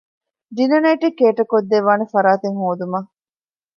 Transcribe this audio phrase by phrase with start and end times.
[0.55, 3.09] ޑިނަރ ނައިޓެއް ކޭޓަރ ކޮށްދެއްވާނޭ ފަރާތެއް ހޯދުމަށް